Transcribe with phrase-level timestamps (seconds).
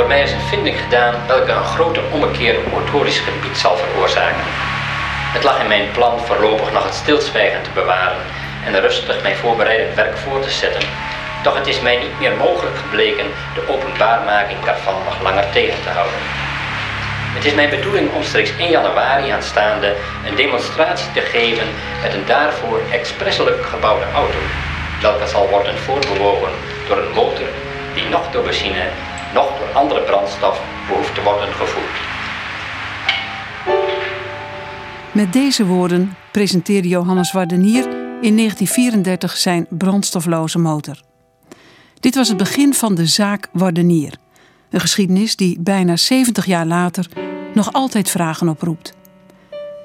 [0.00, 4.44] Door mij is een vinding gedaan welke een grote ommekeer op motorisch gebied zal veroorzaken.
[5.32, 8.22] Het lag in mijn plan voorlopig nog het stilzwijgen te bewaren
[8.66, 10.82] en rustig mijn voorbereidend werk voor te zetten.
[11.42, 15.88] Doch het is mij niet meer mogelijk gebleken de openbaarmaking daarvan nog langer tegen te
[15.88, 16.20] houden.
[17.34, 19.94] Het is mijn bedoeling omstreeks 1 januari aanstaande
[20.26, 21.68] een demonstratie te geven
[22.02, 24.38] met een daarvoor expresselijk gebouwde auto,
[25.00, 26.52] welke zal worden voorbewogen
[26.86, 27.48] door een motor
[27.94, 28.88] die nog door benzine,
[29.34, 32.08] nog door andere brandstof behoeft te worden gevoerd.
[35.12, 37.84] Met deze woorden presenteerde Johannes Wardenier
[38.20, 41.00] in 1934 zijn brandstofloze motor.
[42.00, 44.14] Dit was het begin van de zaak Wardenier.
[44.70, 47.06] Een geschiedenis die bijna 70 jaar later
[47.54, 48.94] nog altijd vragen oproept.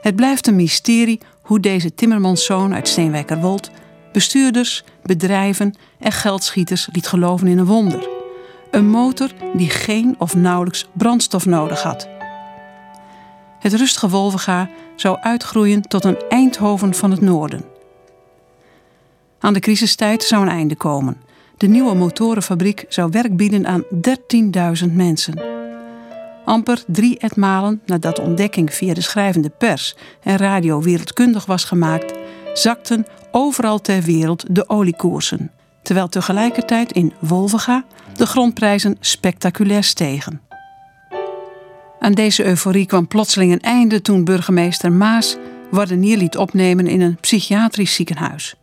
[0.02, 3.72] Het blijft een mysterie hoe deze timmermanszoon uit Steenwijkerwold
[4.12, 8.25] bestuurders, bedrijven en geldschieters liet geloven in een wonder.
[8.72, 12.10] Een motor die geen of nauwelijks brandstof nodig had.
[13.60, 14.10] Het rustige
[14.96, 17.66] zou uitgroeien tot een Eindhoven van het noorden.
[19.40, 21.22] Aan de crisistijd zou een einde komen.
[21.58, 23.84] De nieuwe motorenfabriek zou werk bieden aan
[24.88, 25.42] 13.000 mensen.
[26.46, 32.14] Amper drie etmalen nadat de ontdekking via de schrijvende pers en radio wereldkundig was gemaakt,
[32.54, 35.52] zakten overal ter wereld de oliekoersen,
[35.86, 40.42] terwijl tegelijkertijd in Wolvega de grondprijzen spectaculair stegen.
[42.00, 45.38] Aan deze euforie kwam plotseling een einde toen burgemeester Maas
[45.70, 48.56] Wardenier liet opnemen in een psychiatrisch ziekenhuis.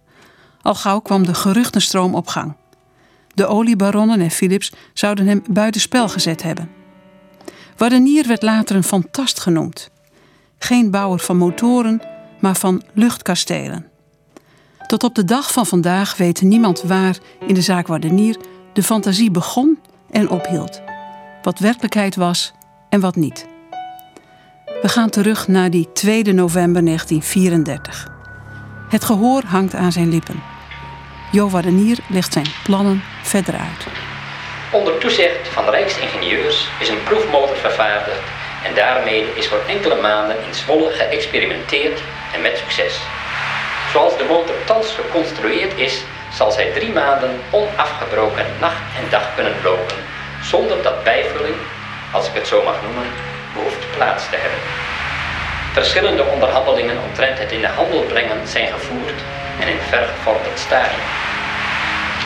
[0.63, 2.55] Al gauw kwam de geruchtenstroom op gang.
[3.35, 6.71] De oliebaronnen en Philips zouden hem buitenspel gezet hebben.
[7.77, 9.91] Wardenier werd later een fantast genoemd.
[10.59, 12.01] Geen bouwer van motoren,
[12.41, 13.92] maar van luchtkastelen.
[14.93, 18.37] Tot op de dag van vandaag weet niemand waar in de zaak Wardenier
[18.73, 19.79] de fantasie begon
[20.11, 20.83] en ophield.
[21.43, 22.53] Wat werkelijkheid was
[22.89, 23.47] en wat niet.
[24.83, 28.09] We gaan terug naar die 2 november 1934.
[28.89, 30.43] Het gehoor hangt aan zijn lippen.
[31.31, 33.87] Jo Wardenier legt zijn plannen verder uit.
[34.73, 38.23] Onder toezicht van Rijksingenieurs is een proefmotor vervaardigd
[38.65, 42.03] en daarmee is voor enkele maanden in Zwolle geëxperimenteerd
[42.35, 43.01] en met succes.
[43.93, 49.55] Zoals de motor thans geconstrueerd is, zal zij drie maanden onafgebroken nacht en dag kunnen
[49.65, 49.97] lopen,
[50.43, 51.55] zonder dat bijvulling,
[52.13, 53.11] als ik het zo mag noemen,
[53.55, 54.61] behoeft plaats te hebben.
[55.73, 59.21] Verschillende onderhandelingen omtrent het in de handel brengen zijn gevoerd
[59.61, 61.07] en in vergevorderd stadium.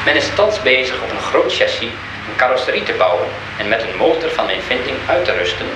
[0.04, 1.90] Men is thans bezig op een groot chassis
[2.28, 3.28] een carrosserie te bouwen
[3.58, 5.66] en met een motor van mijn vinding uit te rusten,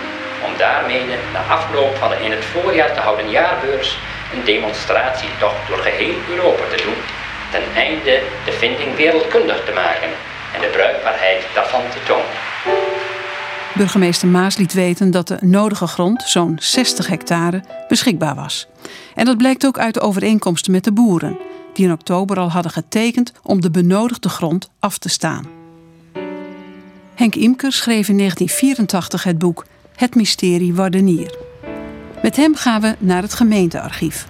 [0.45, 3.99] om daarmee na afloop van de in het voorjaar te houden jaarbeurs
[4.33, 7.01] een demonstratietocht door geheel Europa te doen,
[7.51, 10.11] ten einde de vinding wereldkundig te maken
[10.55, 12.39] en de bruikbaarheid daarvan te tonen.
[13.75, 18.67] Burgemeester Maas liet weten dat de nodige grond, zo'n 60 hectare, beschikbaar was.
[19.15, 21.39] En dat blijkt ook uit de overeenkomsten met de boeren,
[21.73, 25.45] die in oktober al hadden getekend om de benodigde grond af te staan.
[27.15, 29.67] Henk Imker schreef in 1984 het boek
[29.97, 31.50] Het mysterie Wardenier.
[32.23, 34.30] Met hem gaan we naar het gemeentearchief.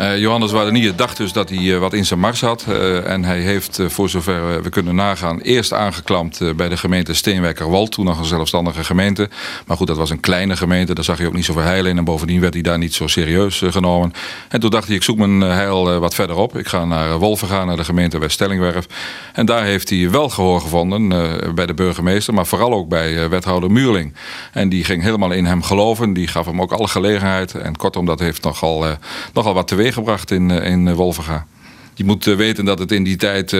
[0.00, 2.64] Johannes Wardenier dacht dus dat hij uh, wat in zijn mars had.
[2.68, 7.92] Uh, en hij heeft, voor zover we kunnen nagaan, eerst aangeklampt bij de gemeente Steenwijkerwald.
[7.92, 9.28] Toen nog een zelfstandige gemeente.
[9.66, 10.94] Maar goed, dat was een kleine gemeente.
[10.94, 11.98] Daar zag hij ook niet zoveel heil in.
[11.98, 14.12] En bovendien werd hij daar niet zo serieus genomen.
[14.48, 16.56] En toen dacht hij, ik zoek mijn heil wat verderop.
[16.56, 18.86] Ik ga naar Wolven gaan, naar de gemeente West-Stellingwerf.
[19.32, 21.08] En daar heeft hij wel gehoor gevonden
[21.54, 22.34] bij de burgemeester.
[22.34, 24.14] Maar vooral ook bij wethouder Muurling.
[24.52, 26.12] En die ging helemaal in hem geloven.
[26.12, 27.54] Die gaf hem ook alle gelegenheid.
[27.54, 28.86] En kortom, dat heeft nogal,
[29.32, 31.46] nogal wat teweeg gebracht in, eh, in Wolvenga.
[31.94, 33.50] Je moet eh, weten dat het in die tijd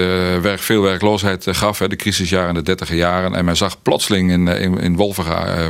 [0.42, 1.78] werk, veel werkloosheid gaf.
[1.78, 3.34] Hè, de crisisjaren, de dertiger jaren.
[3.34, 4.92] En men zag plotseling in, in, in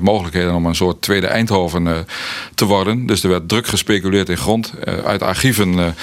[0.02, 2.06] mogelijkheden om een soort tweede Eindhoven
[2.54, 3.06] te worden.
[3.06, 4.72] Dus er werd druk gespeculeerd in grond.
[5.04, 5.94] uit archieven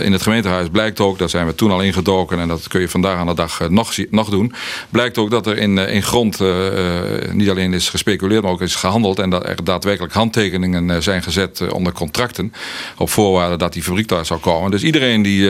[0.00, 2.38] in het gemeentehuis blijkt ook, daar zijn we toen al ingedoken.
[2.38, 4.52] En dat kun je vandaag aan de dag nog, nog doen.
[4.90, 6.40] Blijkt ook dat er in, in grond
[7.32, 9.18] niet alleen is gespeculeerd, maar ook is gehandeld.
[9.18, 12.52] En dat er daadwerkelijk handtekeningen zijn gezet onder contracten.
[12.96, 14.70] Op voorwaarde dat die fabriek daar zou komen.
[14.70, 15.48] Dus iedereen die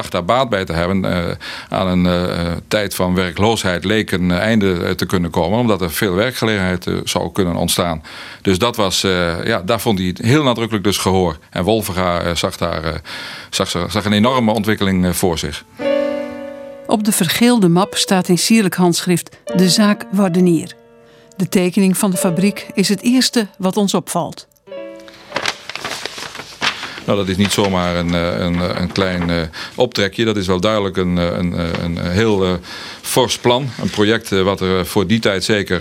[0.00, 1.04] dacht daar baat bij te hebben.
[1.04, 1.30] Uh,
[1.68, 5.58] aan een uh, tijd van werkloosheid leek een einde te kunnen komen.
[5.58, 8.02] Omdat er veel werkgelegenheid zou kunnen ontstaan.
[8.42, 9.00] Dus dat was,
[9.44, 11.38] ja, daar vond hij heel nadrukkelijk dus gehoor.
[11.50, 13.00] En Wolverga zag daar
[13.50, 15.64] zag, zag een enorme ontwikkeling voor zich.
[16.86, 20.74] Op de vergeelde map staat in sierlijk handschrift de zaak Wardenier.
[21.36, 24.48] De tekening van de fabriek is het eerste wat ons opvalt.
[27.10, 30.24] Nou, dat is niet zomaar een, een, een klein optrekje.
[30.24, 31.52] Dat is wel duidelijk een, een,
[31.84, 32.58] een heel
[33.00, 33.68] fors plan.
[33.80, 35.80] Een project wat er voor die tijd zeker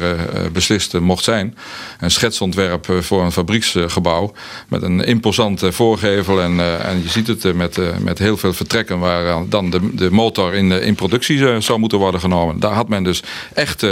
[0.52, 1.58] beslist mocht zijn.
[2.00, 4.34] Een schetsontwerp voor een fabrieksgebouw
[4.68, 6.42] met een imposante voorgevel.
[6.42, 10.54] En, en je ziet het met, met heel veel vertrekken waar dan de, de motor
[10.54, 12.60] in, in productie zou moeten worden genomen.
[12.60, 13.24] Daar had men dus
[13.54, 13.84] echt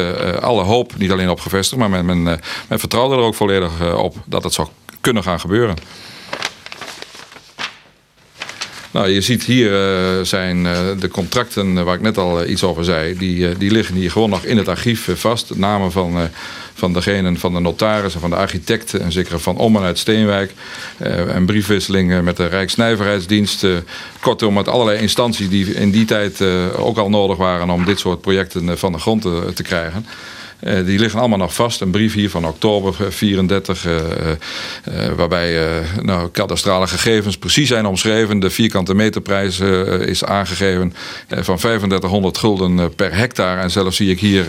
[0.42, 4.16] alle hoop niet alleen op gevestigd, maar men, men, men vertrouwde er ook volledig op
[4.25, 4.68] dat het zou
[5.01, 5.75] kunnen gaan gebeuren.
[8.98, 12.84] Nou, je ziet hier uh, zijn uh, de contracten waar ik net al iets over
[12.84, 13.18] zei.
[13.18, 15.56] Die, die liggen hier gewoon nog in het archief vast.
[15.56, 16.30] Namen van,
[16.74, 19.02] van degene, van de notaris en van de architecten.
[19.02, 20.54] En zeker van Om en uit Steenwijk.
[21.28, 23.66] en briefwisselingen met de Rijksnijverheidsdienst.
[24.20, 26.42] kortom, met allerlei instanties die in die tijd
[26.76, 29.22] ook al nodig waren om dit soort projecten van de grond
[29.54, 30.06] te krijgen.
[30.59, 31.81] Eh, die liggen allemaal nog vast.
[31.81, 38.39] Een brief hier van oktober 34, uh, uh, waarbij nou, kadastrale gegevens precies zijn omschreven.
[38.39, 39.59] De vierkante meterprijs
[40.00, 40.94] is aangegeven
[41.27, 43.62] van 3500 gulden per hectare.
[43.62, 44.45] En zelfs zie ik hier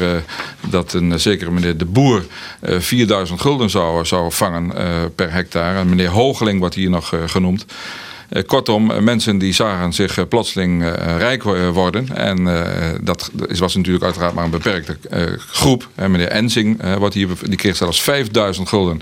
[0.71, 2.27] dat een zekere meneer De Boer
[2.63, 4.73] 4000 gulden zou, zou vangen
[5.15, 5.79] per hectare.
[5.79, 7.67] En meneer Hoogeling wordt hier nog genoemd.
[8.29, 10.85] Eh, kortom, eh, mensen die zagen zich eh, plotseling
[11.19, 11.43] rijk
[11.73, 12.17] worden.
[12.17, 12.45] En
[13.01, 14.97] dat was natuurlijk uiteraard maar een beperkte
[15.39, 15.89] groep.
[15.95, 19.01] Meneer Ensing wat hier, die kreeg zelfs 5000 gulden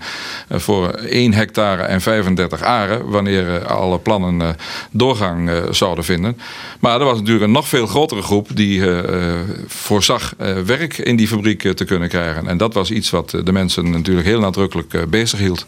[0.50, 3.08] voor 1 hectare en 35 aren.
[3.08, 4.56] Wanneer alle plannen
[4.90, 6.38] doorgang zouden vinden.
[6.81, 8.82] Maar er was natuurlijk een nog veel grotere groep die
[9.67, 10.34] voorzag
[10.64, 12.49] werk in die fabriek te kunnen krijgen.
[12.49, 15.67] En dat was iets wat de mensen natuurlijk heel nadrukkelijk bezig hield.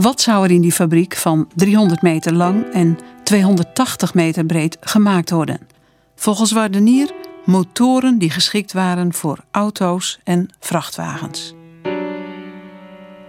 [0.00, 5.30] Wat zou er in die fabriek van 300 meter lang en 280 meter breed gemaakt
[5.30, 5.60] worden?
[6.16, 7.10] Volgens Wardenier
[7.44, 11.54] motoren die geschikt waren voor auto's en vrachtwagens.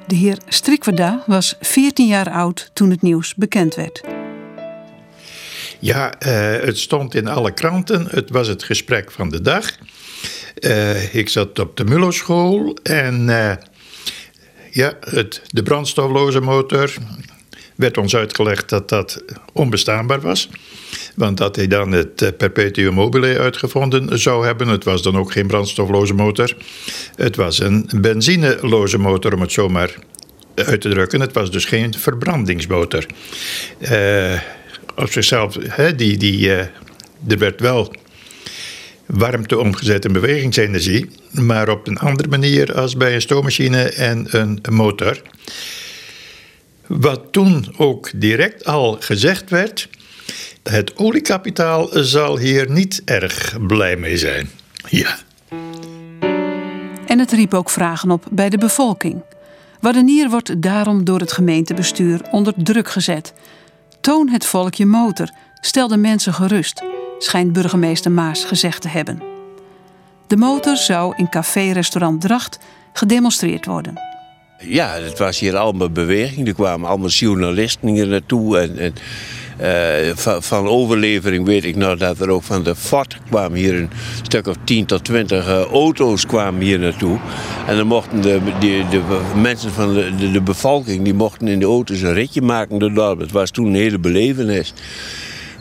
[0.08, 4.02] De heer Strikwerda was 14 jaar oud toen het nieuws bekend werd.
[5.80, 8.08] Ja, uh, het stond in alle kranten.
[8.10, 9.78] Het was het gesprek van de dag.
[10.60, 13.52] Uh, ik zat op de Mulloschool en uh,
[14.72, 14.98] ja,
[15.48, 16.94] de brandstofloze motor
[17.76, 19.24] werd ons uitgelegd dat dat
[19.54, 20.50] onbestaanbaar was.
[21.16, 24.68] Want dat hij dan het eh, perpetuum mobile uitgevonden zou hebben.
[24.68, 26.56] Het was dan ook geen brandstofloze motor.
[27.16, 29.96] Het was een benzineloze motor, om het zo maar
[30.56, 31.22] uit te drukken.
[31.22, 33.06] Het was dus geen verbrandingsmotor.
[33.80, 34.40] Uh,
[34.96, 35.54] op zichzelf,
[35.96, 36.60] die, die, uh,
[37.28, 37.94] er werd wel
[39.12, 44.60] warmte omgezet in bewegingsenergie, maar op een andere manier als bij een stoommachine en een
[44.70, 45.22] motor.
[46.88, 49.90] Wat toen ook direct al gezegd werd,
[50.64, 54.50] het oliekapitaal zal hier niet erg blij mee zijn.
[54.90, 55.18] Ja.
[57.08, 59.22] En het riep ook vragen op bij de bevolking.
[59.80, 63.34] Wadenier wordt daarom door het gemeentebestuur onder druk gezet.
[64.02, 65.30] Toon het volk je motor,
[65.62, 66.84] stel de mensen gerust
[67.24, 69.22] schijnt burgemeester Maas gezegd te hebben.
[70.28, 72.60] De motor zou in café-restaurant Dracht
[72.94, 74.00] gedemonstreerd worden.
[74.58, 76.48] Ja, het was hier allemaal beweging.
[76.48, 78.58] Er kwamen allemaal journalisten hier naartoe.
[78.60, 78.94] En, en
[79.62, 83.90] uh, van, overlevering weet ik nog dat er ook van de Ford kwamen hier een
[84.22, 87.20] stuk of 10 tot 20 uh, eh, auto's kwamen hier naartoe.
[87.68, 92.02] En dan mochten de, de, mensen van de, de, bevolking die mochten in de auto's
[92.02, 93.20] een ritje maken door het.
[93.20, 94.74] Het was toen een hele belevenis.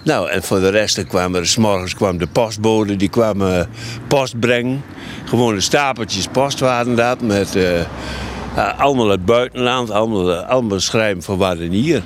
[0.02, 3.68] Nou, en voor de rest kwamen er, s morgens kwam de postbode, die kwamen
[4.08, 4.84] post brengen.
[5.24, 7.80] Gewoon stapeltjes post waren dat, met uh,
[8.78, 12.02] allemaal het buitenland, allemaal, allemaal schrijven voor Wadenier.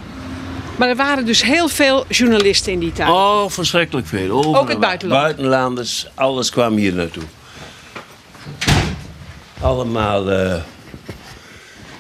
[0.77, 3.09] Maar er waren dus heel veel journalisten in die tijd?
[3.09, 4.31] Oh, verschrikkelijk veel.
[4.31, 4.61] Overal.
[4.61, 5.23] Ook het buitenland?
[5.23, 7.23] Buitenlanders, alles kwam hier naartoe.
[9.61, 10.63] Allemaal, uh, nou,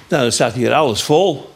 [0.08, 1.53] dan staat hier alles vol.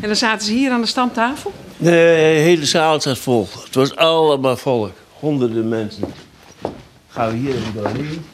[0.00, 1.52] En dan zaten ze hier aan de stamtafel?
[1.76, 3.48] De hele zaal zat vol.
[3.64, 4.92] Het was allemaal volk.
[5.18, 6.04] Honderden mensen.
[7.08, 8.24] Gaan we hier even doorheen.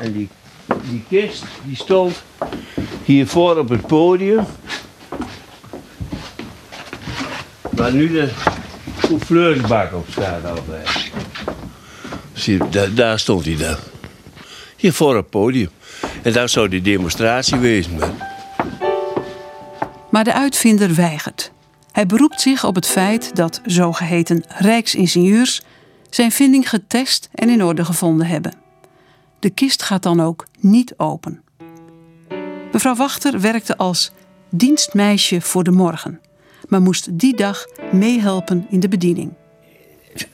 [0.00, 0.28] En die,
[0.90, 2.22] die kist die stond
[3.04, 4.46] hiervoor op het podium.
[7.70, 8.28] Waar nu de
[9.06, 11.10] souffleursbak op staat altijd.
[12.32, 13.76] Zie, daar, daar stond hij dan.
[14.78, 15.70] Hier voor het podium.
[16.22, 17.98] En dat zou die demonstratie wezen.
[20.10, 21.52] Maar de uitvinder weigert.
[21.92, 25.62] Hij beroept zich op het feit dat zogeheten rijksingenieurs
[26.10, 28.54] zijn vinding getest en in orde gevonden hebben.
[29.38, 31.42] De kist gaat dan ook niet open.
[32.72, 34.12] Mevrouw Wachter werkte als
[34.50, 36.20] dienstmeisje voor de morgen,
[36.68, 39.32] maar moest die dag meehelpen in de bediening.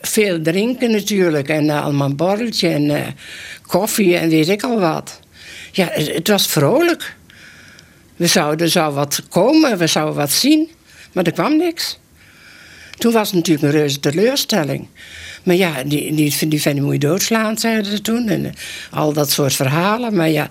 [0.00, 1.48] Veel drinken natuurlijk.
[1.48, 3.06] En uh, allemaal een borreltje en uh,
[3.66, 5.20] koffie en weet ik al wat.
[5.72, 7.16] Ja, het, was vrolijk.
[8.16, 10.68] We zouden, er zou wat komen, we zouden wat zien.
[11.12, 11.98] Maar er kwam niks.
[12.98, 14.86] Toen was het natuurlijk een reuze teleurstelling.
[15.42, 18.28] Maar ja, die, die, die Fanny moet je doodslaan, zeiden ze toen.
[18.28, 18.50] En uh,
[18.90, 20.14] al dat soort verhalen.
[20.14, 20.48] Maar ja,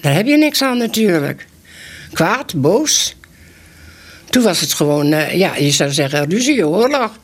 [0.00, 1.46] daar heb je niks aan natuurlijk.
[2.12, 3.14] Kwaad, boos.
[4.30, 7.18] Toen was het gewoon, ja, je zou zeggen, ruzie, oorlog.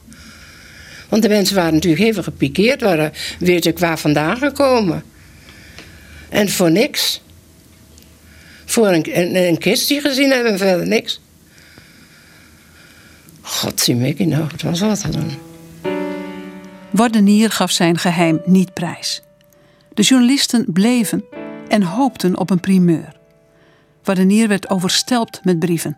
[1.09, 5.03] Want de mensen waren natuurlijk even gepikeerd, waren weet ik waar vandaan gekomen.
[6.29, 7.23] En voor niks.
[8.65, 11.21] Voor een, een, een kist die gezien hebben en verder niks.
[13.41, 15.31] God, zie me nou, het was wat dan.
[16.91, 19.23] Wardenier gaf zijn geheim niet prijs.
[19.95, 21.25] De journalisten bleven
[21.69, 23.17] en hoopten op een primeur.
[24.05, 25.97] Wardenier werd overstelpt met brieven.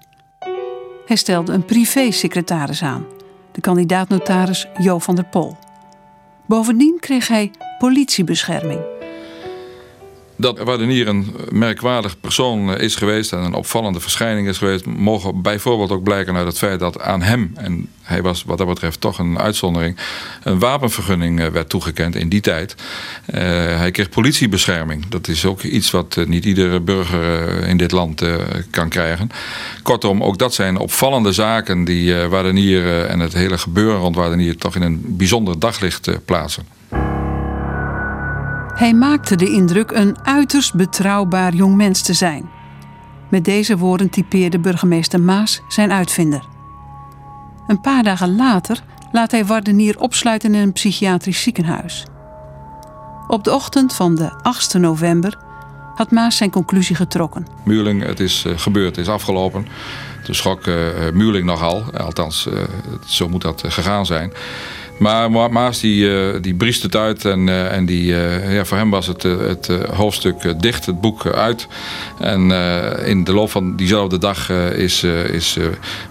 [1.07, 3.07] Hij stelde een privésecretaris aan,
[3.59, 5.57] de kandidaat-notaris Jo van der Pol.
[6.47, 8.98] Bovendien kreeg hij politiebescherming
[10.39, 15.43] dat Wardenier een merkwaardig persoon eh, is geweest en een opvallende verschijning is geweest, mogen
[15.43, 19.01] bijvoorbeeld ook blijken uit het feit dat aan hem, en hij was wat dat betreft
[19.01, 19.97] toch een uitzondering,
[20.43, 22.75] een wapenvergunning eh, werd toegekend in die tijd.
[23.35, 23.41] Uh,
[23.79, 25.09] hij kreeg politiebescherming.
[25.09, 28.23] Dat is ook iets wat niet iedere burger in dit land
[28.71, 29.31] kan krijgen.
[29.83, 34.75] Kortom, ook dat zijn opvallende zaken die Wardenier en het hele gebeuren rond Wardenier toch
[34.75, 36.78] in een bijzonder daglicht plaatsen.
[38.79, 42.51] Hij maakte de indruk een uiterst betrouwbaar jong mens te zijn.
[43.31, 46.45] Met deze woorden typeerde burgemeester Maas zijn uitvinder.
[47.67, 48.83] Een paar dagen later
[49.13, 52.07] laat hij Wardenier opsluiten in een psychiatrisch ziekenhuis.
[53.29, 55.39] Op de ochtend van de 8 november
[55.95, 57.47] had Maas zijn conclusie getrokken.
[57.65, 59.67] Muurling, het is uh, gebeurd, het is afgelopen.
[60.25, 60.75] Toen schrok uh,
[61.13, 62.49] Muurling nogal, althans
[63.07, 64.33] zo moet dat gegaan zijn.
[64.99, 68.77] Maar Maas die, uh, die briest het uit en, uh, en die, uh, ja, voor
[68.77, 71.67] hem was het, het hoofdstuk dicht, het boek uit.
[72.21, 72.51] En
[73.05, 75.57] in de loop van diezelfde dag is, is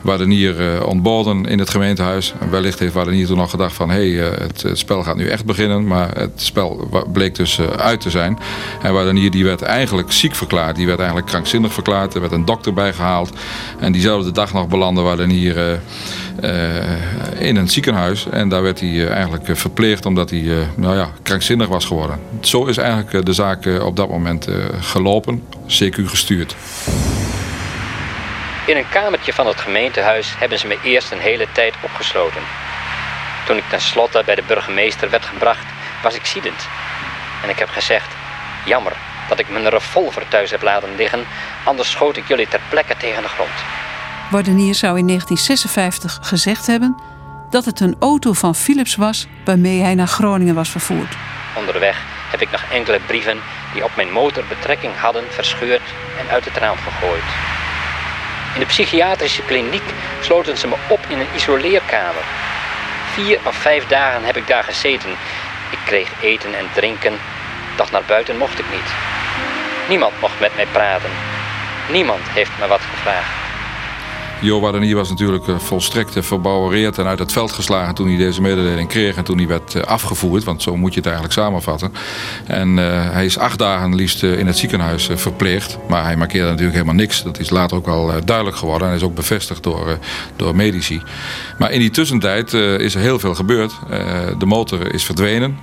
[0.01, 2.33] Wadenier ontboden in het gemeentehuis.
[2.39, 5.45] En wellicht heeft Wadenier toen nog gedacht van hé, hey, het, spel gaat nu echt
[5.45, 5.87] beginnen.
[5.87, 8.37] Maar het spel bleek dus uit te zijn.
[8.81, 10.75] En Wadenier die werd eigenlijk ziek verklaard.
[10.75, 12.13] Die werd eigenlijk krankzinnig verklaard.
[12.13, 13.29] Er werd een dokter bijgehaald.
[13.79, 15.79] En diezelfde dag nog belandde Wadenier
[17.37, 18.29] in een ziekenhuis.
[18.29, 21.85] En daar werd hij eh, eigenlijk eh, verpleegd omdat hij eh, nou ja, krankzinnig was
[21.85, 22.19] geworden.
[22.41, 24.47] Zo is eigenlijk de zaak op dat moment
[24.79, 26.55] gelopen, CQ gestuurd.
[28.65, 32.41] In een kamertje van het gemeentehuis hebben ze me eerst een hele tijd opgesloten.
[33.45, 35.65] Toen ik tenslotte bij de burgemeester werd gebracht,
[36.03, 36.67] was ik ziedend.
[37.43, 38.07] En ik heb gezegd,
[38.65, 38.93] jammer
[39.29, 41.25] dat ik mijn revolver thuis heb laten liggen,
[41.63, 43.86] anders schoot ik jullie ter plekke tegen de grond.
[44.29, 46.95] Wardenier zou in 1956 gezegd hebben
[47.49, 51.15] dat het een auto van Philips was waarmee hij naar Groningen was vervoerd.
[51.55, 51.97] Onderweg
[52.31, 53.37] heb ik nog enkele brieven
[53.73, 55.81] die op mijn motor betrekking hadden verscheurd
[56.19, 57.29] en uit het raam gegooid.
[58.53, 62.23] In de psychiatrische kliniek sloten ze me op in een isoleerkamer.
[63.13, 65.09] Vier of vijf dagen heb ik daar gezeten.
[65.71, 67.13] Ik kreeg eten en drinken,
[67.75, 68.91] doch naar buiten mocht ik niet.
[69.89, 71.09] Niemand mocht met mij praten.
[71.91, 73.46] Niemand heeft me wat gevraagd.
[74.41, 78.41] Jo Wadenier was natuurlijk eh, volstrekt verbouwereerd en uit het veld geslagen toen hij deze
[78.41, 81.93] mededeling kreeg en toen hij werd eh, afgevoerd, want zo moet je het eigenlijk samenvatten.
[82.45, 86.95] En hij is acht dagen liefst in het ziekenhuis verpleegd, maar hij markeerde natuurlijk helemaal
[86.95, 87.23] niks.
[87.23, 89.97] Dat is later ook wel duidelijk geworden en is ook bevestigd door,
[90.35, 91.01] door medici.
[91.57, 93.73] Maar in die tussentijd is er heel veel gebeurd.
[94.37, 95.59] de motor is verdwenen.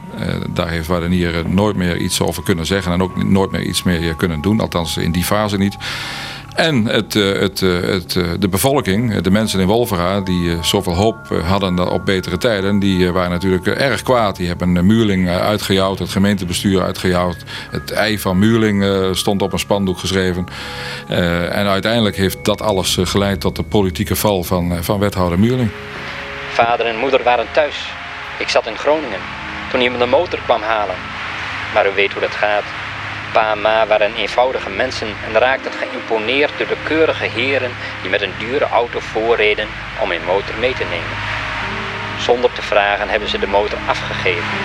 [0.51, 4.15] daar heeft Wadenier nooit meer iets over kunnen zeggen en ook nooit meer iets meer
[4.15, 5.77] kunnen doen, althans in die fase niet.
[6.55, 10.95] En het, eh, het, eh, het, eh, de bevolking, de mensen in Wolvera, die zoveel
[10.95, 14.37] hoop hadden op betere tijden, die waren natuurlijk erg kwaad.
[14.37, 17.37] Die hebben Muurling uitgejouwd, het gemeentebestuur uitgejouwd.
[17.71, 18.85] Het ei van Muurling
[19.17, 20.47] stond op een spandoek geschreven.
[21.51, 25.71] En uiteindelijk heeft dat alles geleid tot de politieke val van, van wethouder Muurling.
[26.53, 27.77] Vader en moeder waren thuis.
[28.39, 29.21] Ik zat in Groningen
[29.71, 30.97] toen me de motor kwam halen.
[31.75, 32.84] Maar u weet hoe dat gaat.
[33.35, 38.23] Pa en ma waren eenvoudige mensen en raakten geïmponeerd door de keurige heren die met
[38.23, 39.69] een dure auto voorreden
[40.01, 41.17] om hun motor mee te nemen.
[42.19, 44.59] Zonder te vragen hebben ze de motor afgegeven.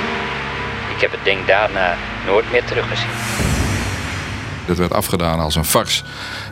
[0.95, 1.95] Ik heb het ding daarna
[2.25, 3.48] nooit meer teruggezien.
[4.69, 6.03] Dat werd afgedaan als een farce.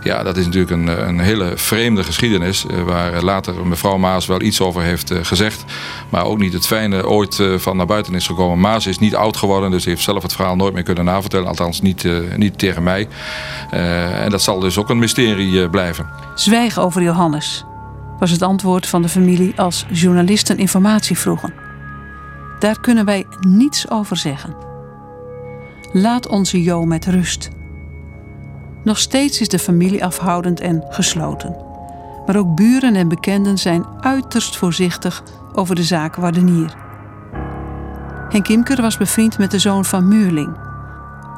[0.04, 2.66] Ja, dat is natuurlijk een, een hele vreemde geschiedenis.
[2.66, 5.64] Eh, waar later mevrouw Maas wel iets over heeft eh, gezegd.
[6.10, 8.60] Maar ook niet het fijne ooit eh, van naar buiten is gekomen.
[8.60, 11.48] Maas is niet oud geworden, dus heeft zelf het verhaal nooit meer kunnen navertellen.
[11.48, 13.08] Althans, niet, niet tegen mij.
[13.70, 16.10] en dat zal dus ook een mysterie blijven.
[16.36, 17.66] Zwijg over Johannes,
[18.20, 21.54] was het antwoord van de familie als journalisten informatie vroegen.
[22.60, 24.56] daar kunnen wij niets over zeggen.
[25.94, 27.50] Laat onze Jo met rust.
[28.88, 31.56] Nog steeds is de familie afhoudend en gesloten.
[32.26, 36.76] Maar ook buren en bekenden zijn uiterst voorzichtig over de zaak Wardenier.
[38.30, 40.58] Henk Imker was bevriend met de zoon van Muurling.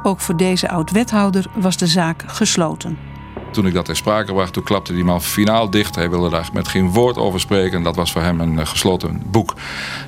[0.03, 3.08] Ook voor deze oud-wethouder was de zaak gesloten.
[3.51, 5.95] Toen ik dat ter sprake bracht, toen klapte die man finaal dicht.
[5.95, 7.83] Hij wilde daar met geen woord over spreken.
[7.83, 9.53] Dat was voor hem een eh, gesloten boek.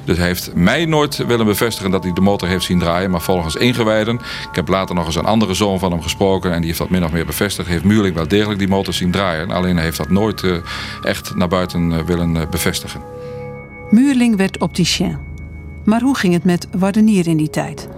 [0.04, 3.12] Dus hij heeft mij nooit willen bevestigen dat hij de motor heeft zien draaien.
[3.12, 4.16] Maar volgens ingewijden.
[4.50, 6.52] Ik heb later nog eens een andere zoon van hem gesproken.
[6.52, 7.68] En die heeft dat min of meer bevestigd.
[7.68, 9.52] Heeft Muurling wel degelijk die motor zien draaien.
[9.52, 10.56] Alleen hij heeft dat nooit uh,
[11.04, 13.02] echt naar buiten uh, willen bevestigen.
[13.90, 15.18] Muurling werd opticien.
[15.84, 17.90] Maar hoe ging het met Wardenier in die tijd?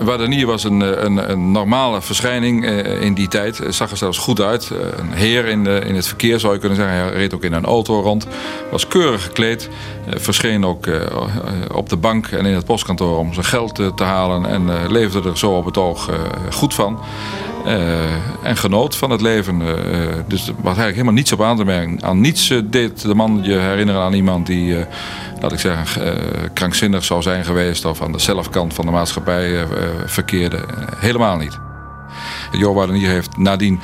[0.00, 2.66] Wadenier was een, een, een, normale verschijning
[3.00, 3.60] in die tijd.
[3.68, 4.70] Zag er zelfs goed uit.
[4.96, 6.96] Een heer in, de, in het verkeer zou je kunnen zeggen.
[6.96, 8.26] Hij reed ook in een auto rond.
[8.70, 9.68] Was keurig gekleed.
[10.08, 10.86] Verscheen ook
[11.74, 14.46] op de bank en in het postkantoor om zijn geld te halen.
[14.46, 16.10] En leefde er zo op het oog
[16.50, 16.98] goed van.
[17.66, 19.60] Uh, en genoot van het leven.
[19.60, 19.68] Uh,
[20.26, 22.02] dus was eigenlijk helemaal niets op aan te merken.
[22.02, 24.76] Aan niets deed de man je herinneren aan iemand die,
[25.40, 26.12] laat ik zeggen,
[26.52, 27.84] krankzinnig zou zijn geweest.
[27.84, 29.66] Of aan de zelfkant van de maatschappij
[30.06, 30.64] verkeerde.
[30.96, 31.58] helemaal niet.
[32.52, 33.80] Jo Wadenier heeft nadien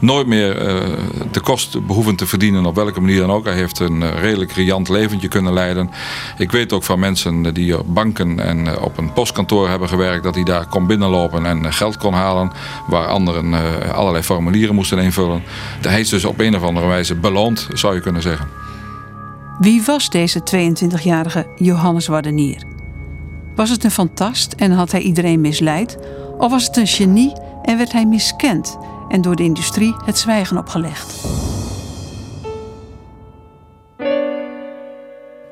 [0.00, 0.82] nooit meer uh,
[1.30, 3.44] de kost behoeven te verdienen op welke manier dan ook.
[3.44, 5.90] Hij heeft een uh, redelijk riant leventje kunnen leiden.
[6.38, 10.24] Ik weet ook van mensen die op banken en op een postkantoor hebben gewerkt...
[10.24, 12.52] dat hij daar kon binnenlopen en geld kon halen...
[12.86, 13.54] waar anderen
[13.92, 15.42] allerlei formulieren moesten invullen.
[15.80, 18.48] Hij is dus op een of andere wijze beloond, zou je kunnen zeggen.
[19.58, 22.62] Wie was deze 22-jarige Johannes Wardenier?
[23.54, 25.98] Was het een fantast en had hij iedereen misleid?
[26.38, 28.78] Of was het een genie en werd hij miskend
[29.08, 31.26] en door de industrie het zwijgen opgelegd.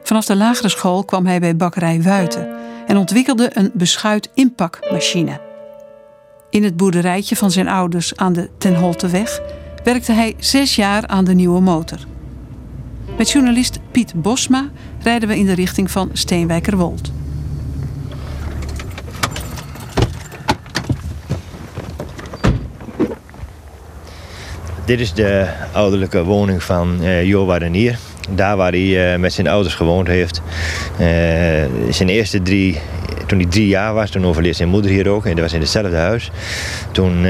[0.02, 2.48] Vanaf de lagere school kwam hij bij bakkerij Wuiten
[2.86, 5.40] en ontwikkelde een beschuit-inpakmachine.
[6.50, 9.40] In het boerderijtje van zijn ouders aan de Ten Holteweg
[9.84, 11.98] werkte hij zes jaar aan de nieuwe motor.
[13.18, 14.68] Met journalist Piet Bosma
[15.02, 17.12] rijden we in de richting van Steenwijkerwold.
[24.86, 27.98] Dit is de ouderlijke woning van uh, Jo Wadenier.
[28.30, 30.42] Daar waar hij uh, met zijn ouders gewoond heeft.
[30.92, 31.06] Uh,
[31.90, 32.80] zijn eerste drie,
[33.26, 35.24] toen hij drie jaar was, toen overleed zijn moeder hier ook.
[35.24, 36.30] En dat was in hetzelfde huis.
[36.92, 37.24] Toen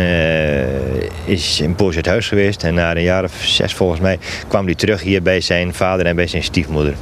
[1.24, 2.64] is hij een poosje het huis geweest.
[2.64, 6.06] En na een jaar of zes volgens mij kwam hij terug hier bij zijn vader
[6.06, 6.94] en bij zijn stiefmoeder.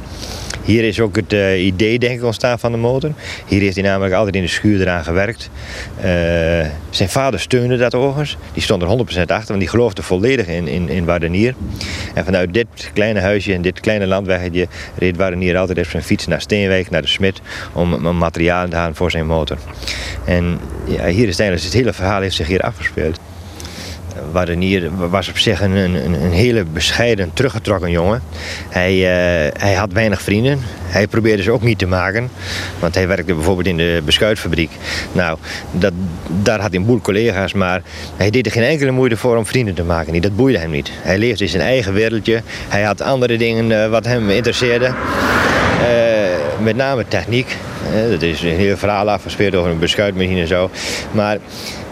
[0.65, 3.11] Hier is ook het uh, idee denk ik ontstaan van de motor.
[3.47, 5.49] Hier heeft hij namelijk altijd in de schuur eraan gewerkt.
[5.97, 6.03] Uh,
[6.89, 8.37] zijn vader steunde dat overigens.
[8.53, 11.55] Die stond er 100% achter, want die geloofde volledig in, in, in.
[12.13, 16.27] En vanuit dit kleine huisje en dit kleine landweggetje reed Wardenier altijd op zijn fiets
[16.27, 17.41] naar Steenwijk, naar de Smit,
[17.73, 19.57] om, om materiaal te halen voor zijn motor.
[20.25, 23.19] En ja, hier is het, het hele verhaal heeft zich hier afgespeeld.
[24.31, 28.21] Wadenier was op zich een, een, een, hele bescheiden, teruggetrokken jongen.
[28.69, 30.59] Hij, uh, hij had weinig vrienden.
[30.85, 32.29] Hij probeerde ze ook niet te maken.
[32.79, 34.71] Want hij werkte bijvoorbeeld in de beschuitfabriek.
[35.11, 35.37] Nou,
[35.71, 35.93] dat,
[36.27, 37.81] daar had hij een boel collega's, maar
[38.15, 40.21] hij deed er geen enkele moeite voor om vrienden te maken.
[40.21, 40.91] Dat boeide hem niet.
[40.93, 42.41] Hij leefde in zijn eigen wereldje.
[42.67, 44.85] Hij had andere dingen uh, wat hem interesseerde.
[44.85, 44.93] Uh,
[46.63, 47.57] met name techniek.
[48.09, 50.69] Dat is een heel verhaal afgespeeld over een beschuitmachine en zo.
[51.11, 51.37] Maar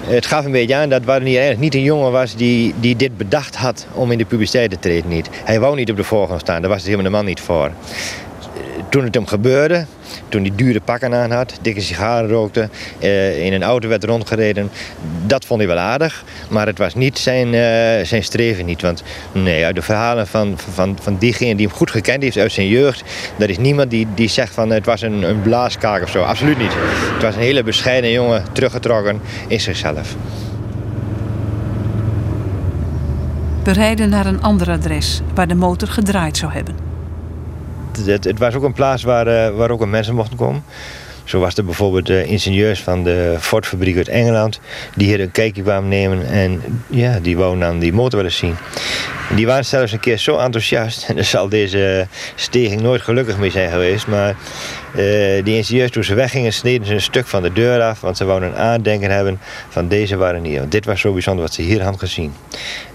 [0.06, 3.18] het gaf een beetje aan dat Warnier eigenlijk niet een jongen was die, die dit
[3.18, 5.10] bedacht had om in de publiciteit te treden.
[5.10, 5.30] Niet.
[5.44, 7.72] Hij wou niet op de voorgrond staan, daar was het helemaal de man niet voor.
[8.94, 9.86] Toen het hem gebeurde,
[10.30, 14.70] toen hij dure pakken aan had, dikke sigaren rookte, uh, in een auto werd rondgereden,
[15.26, 16.24] dat vond hij wel aardig.
[16.50, 18.82] Maar het was niet zijn, uh, zijn streven niet.
[18.82, 22.52] Want nee, uit de verhalen van, van, van diegene die hem goed gekend heeft uit
[22.52, 23.04] zijn jeugd,
[23.40, 26.22] er is niemand die, die zegt van het was een, een blaaskaak of zo.
[26.24, 26.74] Absoluut niet.
[27.14, 30.16] Het was een hele bescheiden jongen, teruggetrokken in zichzelf.
[33.64, 36.93] We rijden naar een ander adres waar de motor gedraaid zou hebben
[37.98, 40.64] het, het, was ook een plaats waar, uh, waar ook mensen mochten komen.
[41.24, 44.60] Zo was er bijvoorbeeld ingenieurs van de Ford-fabriek uit Engeland...
[44.96, 48.56] die hier een kijkje kwamen nemen en ja, die wouden dan die motor willen zien.
[49.36, 51.02] Die waren zelfs een keer zo enthousiast.
[51.14, 54.08] En daar zal deze steging nooit gelukkig mee zijn geweest.
[54.08, 58.02] Maar uh, die ingenieurs toen ze weggingen sneden ze een stuk van de deur af.
[58.02, 60.60] Want ze wouden een aandenken hebben van deze waren hier.
[60.60, 62.34] Want dit was zo bijzonder wat ze hier hadden gezien.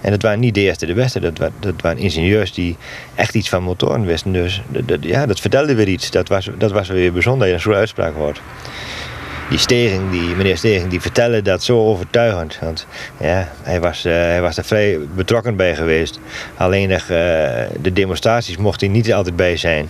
[0.01, 1.19] En dat waren niet de eerste de beste.
[1.19, 2.77] Dat, dat waren ingenieurs die
[3.15, 4.31] echt iets van motoren wisten.
[4.31, 6.11] Dus dat, ja, dat vertelde weer iets.
[6.11, 8.13] Dat was, dat was weer bijzonder een zo'n uitspraak
[9.49, 12.57] die Stering, die meneer Stering, die vertelde dat zo overtuigend.
[12.61, 12.85] Want
[13.19, 16.19] ja, hij, was, uh, hij was er vrij betrokken bij geweest.
[16.57, 16.97] Alleen uh,
[17.81, 19.89] de demonstraties mocht hij niet altijd bij zijn.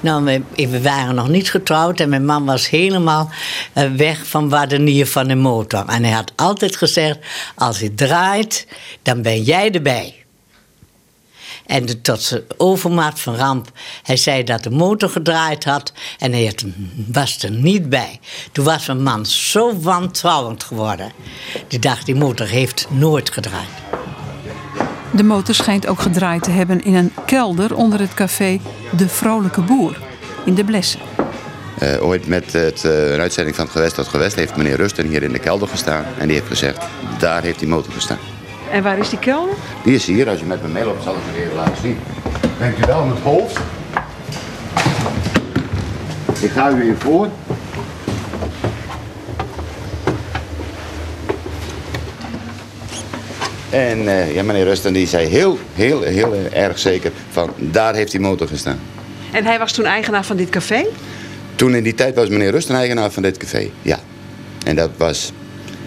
[0.00, 3.30] Nou, we, waren nog niet getrouwd en mijn man was helemaal
[3.72, 5.84] eh, weg van Wadenier van de motor.
[5.86, 7.18] En hij had altijd gezegd:
[7.54, 8.66] als hij draait,
[9.02, 10.14] dan ben jij erbij.
[11.68, 13.70] En de, tot zijn overmaat van ramp.
[14.02, 16.64] Hij zei dat de motor gedraaid had en hij had,
[17.12, 18.20] was er niet bij.
[18.52, 21.12] Toen was mijn man zo wantrouwend geworden.
[21.66, 23.68] Die dacht, die motor heeft nooit gedraaid.
[25.12, 28.60] De motor schijnt ook gedraaid te hebben in een kelder onder het café
[28.96, 29.98] De Vrolijke Boer
[30.44, 31.00] in de Blessen.
[31.82, 35.06] Uh, ooit met het, uh, een uitzending van het Gewest tot Gewest heeft meneer Rusten
[35.06, 36.04] hier in de kelder gestaan.
[36.18, 36.78] En die heeft gezegd,
[37.18, 38.18] daar heeft die motor gestaan.
[38.70, 39.54] En waar is die kelder?
[39.84, 41.98] Die is hier, als je met me meeloopt zal ik het even laten zien.
[42.58, 43.58] Denkt u wel om het hoofd?
[46.40, 47.28] Ik ga u even voor.
[53.70, 58.10] En uh, ja, meneer Rusten die zei heel, heel, heel erg zeker van daar heeft
[58.10, 58.80] die motor gestaan.
[59.32, 60.86] En hij was toen eigenaar van dit café?
[61.54, 63.98] Toen in die tijd was meneer Rusten eigenaar van dit café, ja.
[64.64, 65.32] En dat was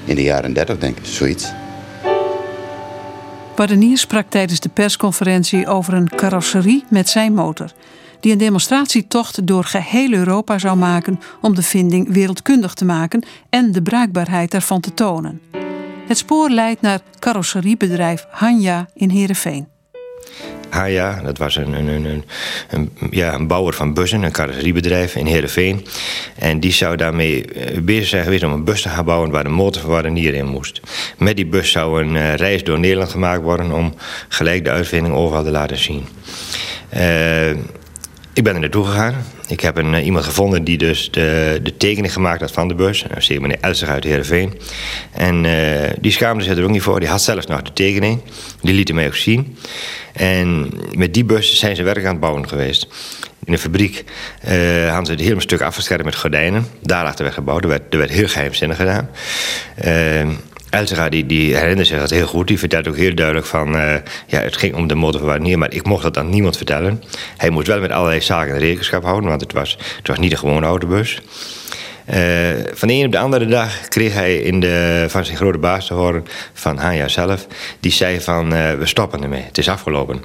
[0.05, 1.51] in de jaren 30 denk ik, zoiets.
[3.61, 7.71] Bardenier sprak tijdens de persconferentie over een carrosserie met zijn motor.
[8.19, 13.71] Die een demonstratietocht door geheel Europa zou maken om de vinding wereldkundig te maken en
[13.71, 15.41] de bruikbaarheid daarvan te tonen.
[16.07, 19.70] Het spoor leidt naar carrosseriebedrijf Hanja in Heerenveen.
[20.71, 22.23] Hanja, dat was een, een,
[22.69, 25.85] een, ja, een bouwer van bussen, een carrosseriebedrijf in Heerenveen.
[26.35, 29.43] En die zou daarmee eh, bezig zijn geweest om een bus te gaan bouwen waar
[29.43, 30.81] de motorverwarrenier in moest.
[31.17, 33.93] Met die bus zou een uh, reis door Nederland gemaakt worden om
[34.27, 36.05] gelijk de uitvinding overal te laten zien.
[36.97, 37.49] Uh,
[38.33, 39.15] ik ben er naartoe gegaan.
[39.47, 42.75] Ik heb een, uh, iemand gevonden die dus de, de tekening gemaakt had van de
[42.75, 43.05] bus.
[43.07, 44.59] Dat is meneer Elser uit Heerenveen.
[45.11, 46.99] En uh, die schaamde zich er ook niet voor.
[46.99, 48.21] Die had zelfs nog de tekening.
[48.61, 49.57] Die liet hij mij ook zien.
[50.13, 52.87] En met die bus zijn ze werk aan het bouwen geweest.
[53.43, 54.03] In de fabriek
[54.47, 56.67] uh, hadden ze het hele stuk afgeschermd met gordijnen.
[56.81, 57.63] Daarachter werd gebouwd.
[57.63, 59.09] Er werd, er werd heel geheimzinnig gedaan.
[60.71, 62.47] Eltega die, die herinnert zich dat heel goed.
[62.47, 63.75] Die vertelt ook heel duidelijk van...
[63.75, 63.93] Uh,
[64.27, 67.03] ja, het ging om de motorverwarring maar ik mocht dat aan niemand vertellen.
[67.37, 69.29] Hij moest wel met allerlei zaken rekenschap houden...
[69.29, 69.77] want het was,
[70.19, 71.21] niet een gewone autobus.
[72.13, 72.17] Uh,
[72.73, 75.87] van de een op de andere dag kreeg hij in de, van zijn grote baas
[75.87, 76.25] te horen...
[76.53, 77.47] van Hanja zelf.
[77.79, 79.41] Die zei van, uh, we stoppen ermee.
[79.41, 80.23] Het is afgelopen.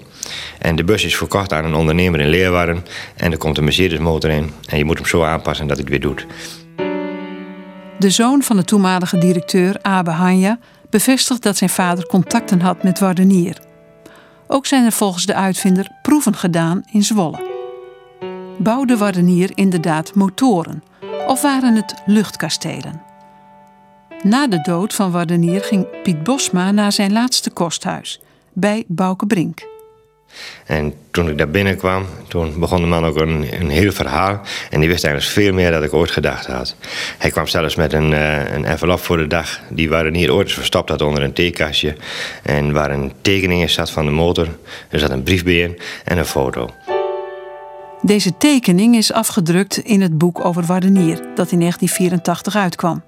[0.59, 2.85] En de bus is verkocht aan een ondernemer in Leeuwarden...
[3.17, 4.53] en er komt een Mercedes motor in...
[4.69, 6.27] en je moet hem zo aanpassen dat hij het weer doet.
[7.99, 10.59] De zoon van de toenmalige directeur, Abe Hanja,
[10.91, 13.61] bevestigt dat zijn vader contacten had met Wardenier.
[14.47, 17.47] Ook zijn er volgens de uitvinder proeven gedaan in Zwolle.
[18.59, 20.83] Bouwde Wardenier inderdaad motoren
[21.27, 23.03] of waren het luchtkastelen?
[24.23, 28.21] Na de dood van Wardenier ging Piet Bosma naar zijn laatste kosthuis,
[28.53, 29.76] bij Bouke Brink.
[30.67, 34.41] En toen ik daar binnenkwam, toen begon de man ook een, een heel verhaal.
[34.71, 36.77] En die wist eigenlijk veel meer dan ik ooit gedacht had.
[37.19, 39.61] Hij kwam zelfs met een, uh, een envelop voor de dag.
[39.71, 41.97] Die waren hier ooit verstopt had onder een theekastje.
[42.43, 44.49] En waar een tekening in zat van de motor.
[44.89, 45.45] Er zat een brief
[46.05, 46.71] en een foto.
[48.03, 53.03] Deze tekening is afgedrukt in het boek over Wardenier, dat in 1984 uitkwam.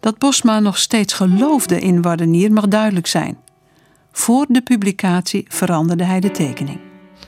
[0.00, 3.36] Dat Bosma nog steeds geloofde in Wardenier mag duidelijk zijn.
[4.12, 6.78] Voor de publicatie veranderde hij de tekening.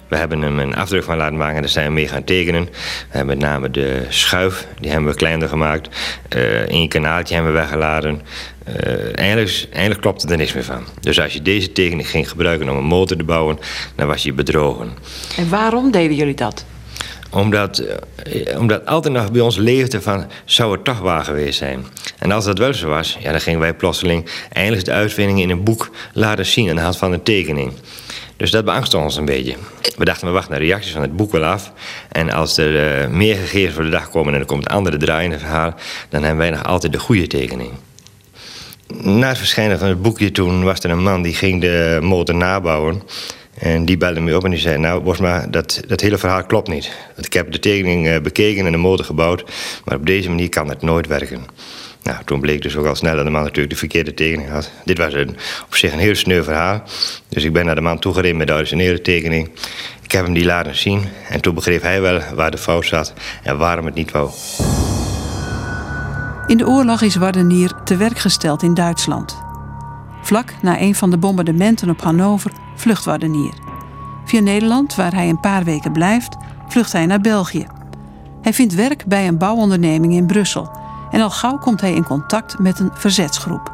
[0.08, 2.64] We hebben hem een afdruk van laten maken en daar zijn we mee gaan tekenen.
[2.64, 2.70] We
[3.08, 5.88] hebben met name de schuif, die hebben we kleiner gemaakt.
[6.36, 8.22] Uh, een kanaaltje hebben we weggeladen.
[8.68, 10.84] Uh, eigenlijk, eigenlijk klopte er niks meer van.
[11.00, 13.58] Dus als je deze tekening ging gebruiken om een motor te bouwen,
[13.94, 14.90] dan was je bedrogen.
[15.36, 16.64] En waarom deden jullie dat?
[17.34, 17.82] Omdat,
[18.26, 21.86] uh, omdat altijd nog bij ons leefde van, zou het toch waar geweest zijn?
[22.18, 25.50] En als dat wel zo was, ja, dan gingen wij plotseling eindelijk de uitvinding in
[25.50, 27.72] een boek laten zien aan de hand van een tekening.
[28.36, 29.54] Dus dat beangstte ons een beetje.
[29.96, 31.72] We dachten, we wachten de reacties van het boek wel af.
[32.08, 34.96] En als er uh, meer gegevens voor de dag komen en er komt een andere
[34.96, 35.74] draai in het verhaal,
[36.08, 37.70] dan hebben wij nog altijd de goede tekening.
[39.02, 42.34] Na het verschijnen van het boekje toen was er een man die ging de motor
[42.34, 43.02] nabouwen.
[43.64, 46.68] En die belde me op en die zei: Nou, Bosma, dat, dat hele verhaal klopt
[46.68, 46.90] niet.
[47.16, 49.44] Ik heb de tekening uh, bekeken en de motor gebouwd,
[49.84, 51.44] maar op deze manier kan het nooit werken.
[52.02, 54.70] Nou, toen bleek dus ook al snel dat de man natuurlijk de verkeerde tekening had.
[54.84, 56.82] Dit was een, op zich een heel sneu verhaal.
[57.28, 59.50] Dus ik ben naar de man toegereden met de originele tekening.
[60.02, 61.02] Ik heb hem die laten zien.
[61.28, 64.30] En toen begreep hij wel waar de fout zat en waarom het niet wou.
[66.46, 69.43] In de oorlog is Wardenier te werk gesteld in Duitsland.
[70.24, 73.52] Vlak na een van de bombardementen op Hannover vlucht Wardenier.
[74.24, 76.36] Via Nederland, waar hij een paar weken blijft,
[76.68, 77.66] vlucht hij naar België.
[78.42, 80.70] Hij vindt werk bij een bouwonderneming in Brussel
[81.10, 83.72] en al gauw komt hij in contact met een verzetsgroep.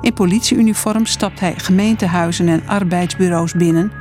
[0.00, 3.92] In politieuniform stapt hij gemeentehuizen en arbeidsbureaus binnen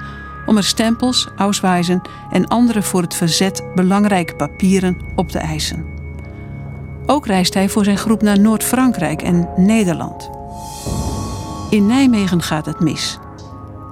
[0.45, 2.01] om er stempels, auswijzen
[2.31, 5.85] en andere voor het verzet belangrijke papieren op te eisen.
[7.05, 10.36] Ook reist hij voor zijn groep naar Noord-Frankrijk en Nederland.
[11.69, 13.17] In Nijmegen gaat het mis.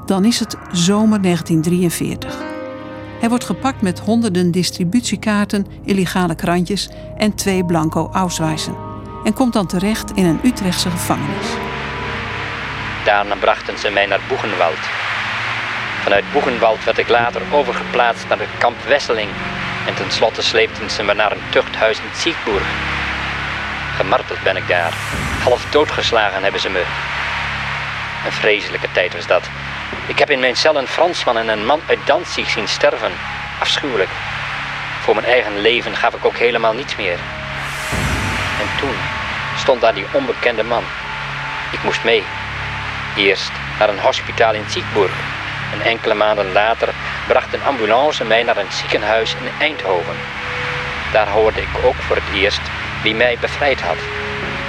[0.05, 2.35] Dan is het zomer 1943.
[3.19, 8.75] Hij wordt gepakt met honderden distributiekaarten, illegale krantjes en twee blanco Auswijzen.
[9.23, 11.47] En komt dan terecht in een Utrechtse gevangenis.
[13.05, 14.79] Daarna brachten ze mij naar Boegenwald.
[16.01, 19.29] Vanuit Boegenwald werd ik later overgeplaatst naar het kamp Wesseling.
[19.87, 22.67] En tenslotte sleepten ze me naar een tuchthuis in Siegburg.
[23.95, 24.93] Gemarteld ben ik daar.
[25.43, 26.83] Half doodgeslagen hebben ze me.
[28.25, 29.49] Een vreselijke tijd was dat.
[30.07, 33.11] Ik heb in mijn cel een Fransman en een man uit Danzig zien sterven.
[33.59, 34.09] Afschuwelijk.
[35.01, 37.19] Voor mijn eigen leven gaf ik ook helemaal niets meer.
[38.59, 38.95] En toen
[39.57, 40.83] stond daar die onbekende man.
[41.71, 42.23] Ik moest mee.
[43.17, 45.13] Eerst naar een hospitaal in Siegburg.
[45.73, 46.89] En enkele maanden later
[47.27, 50.15] bracht een ambulance mij naar een ziekenhuis in Eindhoven.
[51.11, 52.61] Daar hoorde ik ook voor het eerst
[53.01, 53.97] wie mij bevrijd had.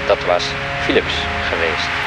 [0.06, 0.44] Dat was
[0.84, 1.14] Philips
[1.48, 2.05] geweest.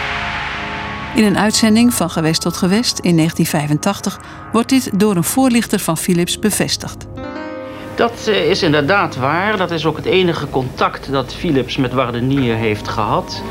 [1.16, 4.20] In een uitzending van Gewest tot Gewest in 1985
[4.52, 7.08] wordt dit door een voorlichter van Philips bevestigd.
[7.96, 9.58] Dat eh, is inderdaad waar.
[9.58, 13.42] Dat is ook het enige contact dat Philips met Wardenier heeft gehad.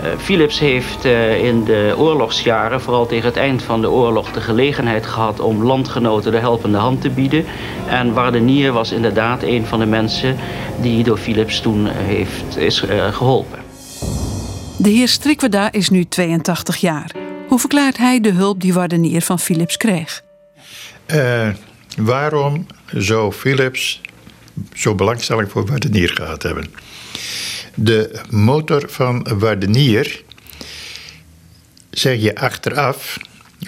[0.00, 4.40] Uh, Philips heeft uh, in de oorlogsjaren, vooral tegen het eind van de oorlog, de
[4.40, 7.44] gelegenheid gehad om landgenoten de helpende hand te bieden.
[7.88, 10.36] En Wardenier was inderdaad een van de mensen
[10.80, 13.65] die door Philips toen heeft, is geholpen.
[14.78, 17.14] De heer Strikweda is nu 82 jaar.
[17.48, 20.22] Hoe verklaart hij de hulp die Wardenier van Philips kreeg?
[21.06, 21.48] Uh,
[21.96, 24.00] waarom zou Philips
[24.74, 26.66] zo belangstelling voor Wardenier gehad hebben?
[27.74, 30.22] De motor van Wardenier,
[31.90, 33.18] zeg je achteraf,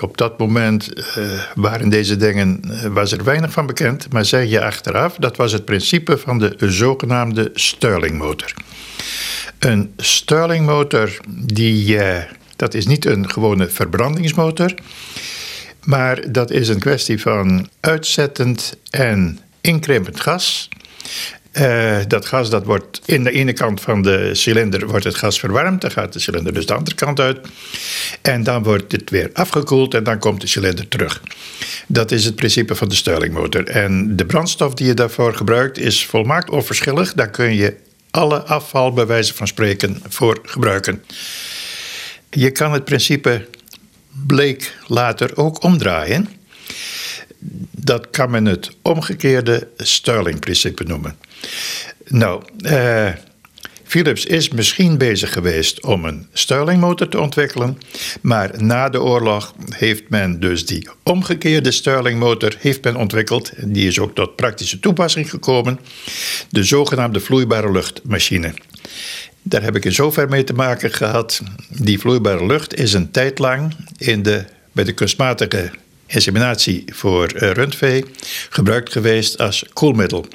[0.00, 2.60] op dat moment uh, waren deze dingen,
[2.92, 6.56] was er weinig van bekend, maar zeg je achteraf, dat was het principe van de
[6.58, 8.54] zogenaamde Stirlingmotor.
[9.58, 12.16] Een Stirlingmotor, die, uh,
[12.56, 14.74] dat is niet een gewone verbrandingsmotor,
[15.84, 20.68] maar dat is een kwestie van uitzettend en inkrimpend gas.
[21.52, 25.38] Uh, dat gas dat wordt in de ene kant van de cilinder wordt het gas
[25.38, 25.80] verwarmd.
[25.80, 27.38] Dan gaat de cilinder dus de andere kant uit.
[28.22, 31.22] En dan wordt het weer afgekoeld en dan komt de cilinder terug.
[31.86, 33.64] Dat is het principe van de Stirlingmotor.
[33.64, 37.14] En de brandstof die je daarvoor gebruikt is volmaakt onverschillig.
[37.14, 37.74] Daar kun je
[38.18, 41.04] alle afval, bij wijze van spreken, voor gebruiken.
[42.30, 43.48] Je kan het principe
[44.26, 46.28] bleek later ook omdraaien.
[47.70, 51.16] Dat kan men het omgekeerde Stirling-principe noemen.
[52.04, 53.08] Nou, uh,
[53.88, 57.78] Philips is misschien bezig geweest om een Stirling-motor te ontwikkelen,
[58.20, 63.52] maar na de oorlog heeft men dus die omgekeerde Stirling-motor heeft men ontwikkeld.
[63.64, 65.80] Die is ook tot praktische toepassing gekomen,
[66.50, 68.54] de zogenaamde vloeibare luchtmachine.
[69.42, 71.42] Daar heb ik in zover mee te maken gehad.
[71.68, 75.70] Die vloeibare lucht is een tijd lang in de, bij de kunstmatige
[76.08, 78.04] inseminatie voor eh, rundvee
[78.50, 80.26] gebruikt geweest als koelmiddel.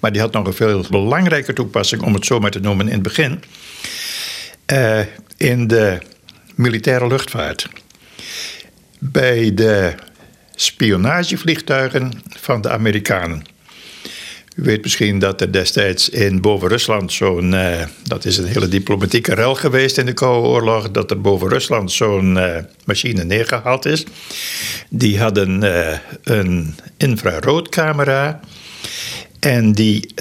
[0.00, 2.92] Maar die had nog een veel belangrijke toepassing, om het zo maar te noemen, in
[2.92, 3.42] het begin.
[4.72, 5.00] Uh,
[5.36, 5.98] in de
[6.54, 7.68] militaire luchtvaart.
[8.98, 9.94] Bij de
[10.54, 13.44] spionagevliegtuigen van de Amerikanen.
[14.58, 17.52] U weet misschien dat er destijds in boven Rusland zo'n.
[17.52, 20.90] Uh, dat is een hele diplomatieke rel geweest in de Koude Oorlog.
[20.90, 24.04] Dat er boven Rusland zo'n uh, machine neergehaald is.
[24.88, 28.40] Die hadden uh, een infraroodcamera.
[29.40, 30.14] En die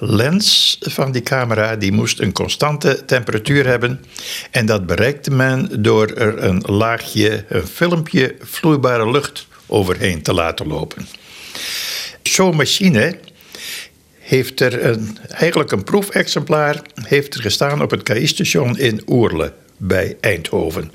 [0.00, 4.04] lens van die camera die moest een constante temperatuur hebben.
[4.50, 10.66] En dat bereikte men door er een laagje, een filmpje vloeibare lucht overheen te laten
[10.66, 11.06] lopen.
[12.22, 13.18] Zo'n machine
[14.26, 20.16] heeft er een, eigenlijk een proefexemplaar heeft er gestaan op het KI-station in Oerle bij
[20.20, 20.90] Eindhoven.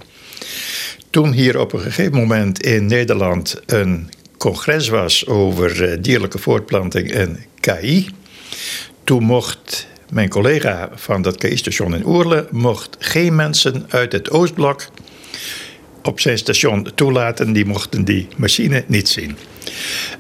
[1.10, 7.12] Toen hier op een gegeven moment in Nederland een congres was over eh, dierlijke voortplanting
[7.12, 8.10] en KI,
[9.04, 14.88] toen mocht mijn collega van dat KI-station in Oerle mocht geen mensen uit het Oostblok
[16.04, 19.38] op zijn station toelaten, die mochten die machine niet zien.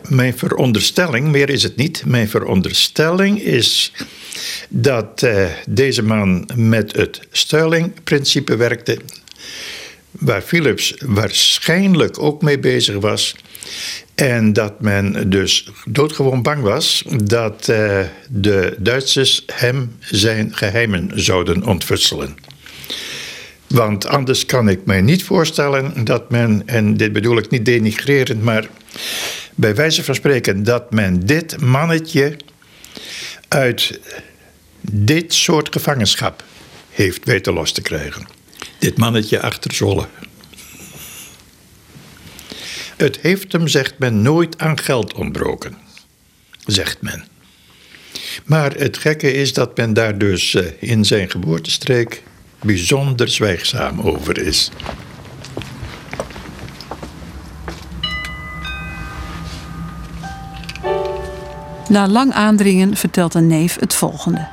[0.09, 3.91] Mijn veronderstelling, meer is het niet, mijn veronderstelling is
[4.69, 8.97] dat uh, deze man met het Stirling-principe werkte,
[10.11, 13.35] waar Philips waarschijnlijk ook mee bezig was.
[14.15, 21.63] En dat men dus doodgewoon bang was dat uh, de Duitsers hem zijn geheimen zouden
[21.63, 22.50] ontfutselen.
[23.71, 28.43] Want anders kan ik mij niet voorstellen dat men, en dit bedoel ik niet denigrerend,
[28.43, 28.69] maar
[29.55, 32.37] bij wijze van spreken, dat men dit mannetje
[33.47, 33.99] uit
[34.81, 36.43] dit soort gevangenschap
[36.89, 38.27] heeft weten los te krijgen.
[38.79, 40.07] Dit mannetje achter Zolle.
[42.97, 45.77] Het heeft hem, zegt men, nooit aan geld ontbroken.
[46.65, 47.25] Zegt men.
[48.45, 52.23] Maar het gekke is dat men daar dus eh, in zijn geboortestreek
[52.61, 54.69] bijzonder zwijgzaam over is.
[61.87, 64.47] Na lang aandringen vertelt een neef het volgende.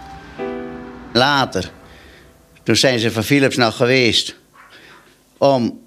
[1.12, 1.70] Later,
[2.62, 4.36] toen zijn ze van Philips nog geweest
[5.36, 5.80] om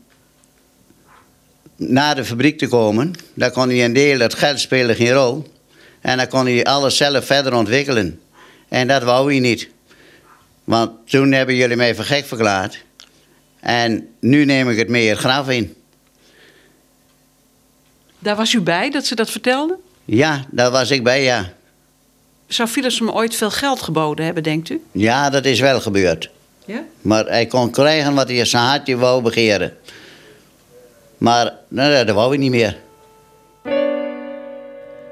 [1.75, 3.13] naar de fabriek te komen.
[3.34, 5.51] Daar kon hij een deel, het geld speelde geen rol.
[6.01, 8.19] En dan kon hij alles zelf verder ontwikkelen.
[8.69, 9.69] En dat wou hij niet.
[10.71, 12.84] Want toen hebben jullie mij voor gek verklaard.
[13.60, 15.75] En nu neem ik het meer graf in.
[18.19, 19.77] Daar was u bij dat ze dat vertelden?
[20.05, 21.53] Ja, daar was ik bij, ja.
[22.47, 24.81] Zou Philips hem ooit veel geld geboden hebben, denkt u?
[24.91, 26.29] Ja, dat is wel gebeurd.
[26.65, 26.84] Ja?
[27.01, 29.77] Maar hij kon krijgen wat hij zijn hartje wou begeren.
[31.17, 32.77] Maar nou, dat wou hij niet meer.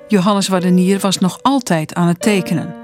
[0.08, 2.79] Johannes Wardenier was nog altijd aan het tekenen.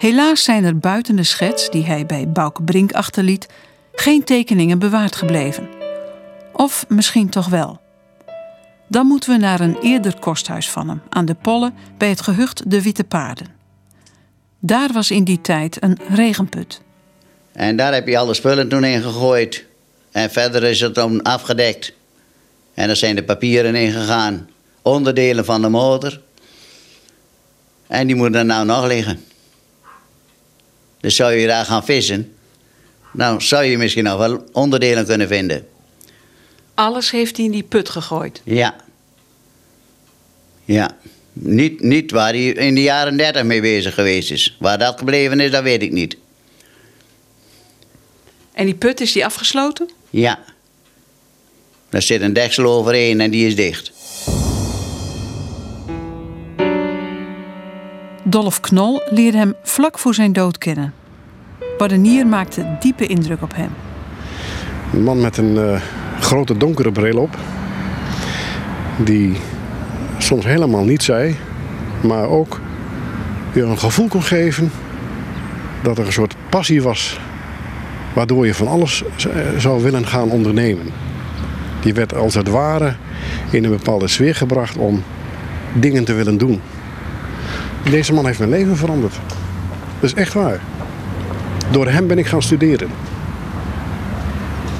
[0.00, 3.46] Helaas zijn er buiten de schets die hij bij Bouke Brink achterliet
[3.92, 5.68] geen tekeningen bewaard gebleven.
[6.52, 7.80] Of misschien toch wel.
[8.88, 12.70] Dan moeten we naar een eerder kosthuis van hem, aan de Polle bij het gehucht
[12.70, 13.46] De Witte Paarden.
[14.58, 16.80] Daar was in die tijd een regenput.
[17.52, 19.64] En daar heb je alle spullen toen in gegooid.
[20.10, 21.92] En verder is het dan afgedekt.
[22.74, 24.48] En er zijn de papieren in gegaan.
[24.82, 26.20] Onderdelen van de motor.
[27.86, 29.24] En die moeten er nou nog liggen.
[31.00, 32.34] Dus zou je daar gaan vissen,
[33.12, 35.66] nou zou je misschien nog wel onderdelen kunnen vinden.
[36.74, 38.40] Alles heeft hij in die put gegooid.
[38.44, 38.76] Ja.
[40.64, 40.96] Ja.
[41.32, 44.56] Niet, niet waar hij in de jaren 30 mee bezig geweest is.
[44.58, 46.16] Waar dat gebleven is, dat weet ik niet.
[48.52, 49.90] En die put, is die afgesloten?
[50.10, 50.38] Ja.
[51.88, 53.92] Daar zit een deksel overheen en die is dicht.
[58.30, 60.92] Dolf Knol leerde hem vlak voor zijn dood kennen.
[61.78, 63.70] Badenier maakte diepe indruk op hem.
[64.92, 65.80] Een man met een uh,
[66.20, 67.36] grote donkere bril op.
[68.96, 69.36] Die
[70.18, 71.36] soms helemaal niet zei,
[72.00, 72.60] maar ook
[73.52, 74.70] je een gevoel kon geven
[75.82, 77.20] dat er een soort passie was
[78.12, 79.02] waardoor je van alles
[79.58, 80.86] zou willen gaan ondernemen.
[81.80, 82.94] Die werd als het ware
[83.50, 85.02] in een bepaalde sfeer gebracht om
[85.72, 86.60] dingen te willen doen.
[87.82, 89.14] Deze man heeft mijn leven veranderd.
[90.00, 90.60] Dat is echt waar.
[91.70, 92.88] Door hem ben ik gaan studeren.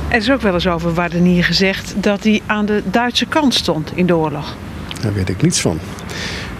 [0.08, 3.92] Er is ook wel eens over Wardenier gezegd dat hij aan de Duitse kant stond
[3.94, 4.56] in de oorlog.
[5.00, 5.78] Daar weet ik niets van.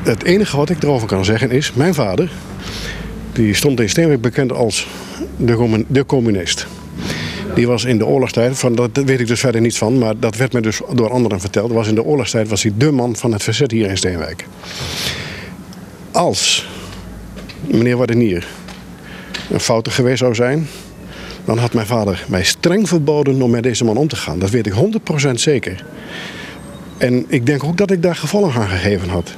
[0.03, 2.31] Het enige wat ik erover kan zeggen is, mijn vader,
[3.33, 4.89] die stond in Steenwijk bekend als
[5.37, 6.67] de, de communist.
[7.55, 10.37] Die was in de oorlogstijd, van, dat weet ik dus verder niets van, maar dat
[10.37, 11.73] werd me dus door anderen verteld.
[11.73, 14.47] Was in de oorlogstijd was hij de man van het verzet hier in Steenwijk.
[16.13, 16.69] Als
[17.67, 18.47] meneer Wardenier
[19.51, 20.69] een fouten geweest zou zijn,
[21.45, 24.39] dan had mijn vader mij streng verboden om met deze man om te gaan.
[24.39, 24.73] Dat weet ik
[25.29, 25.85] 100% zeker.
[26.99, 29.35] En ik denk ook dat ik daar gevolgen aan gegeven had.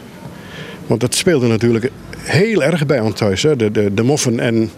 [0.87, 3.43] Want dat speelde natuurlijk heel erg bij ons thuis.
[3.43, 3.57] Hè?
[3.57, 4.71] De, de, de moffen en,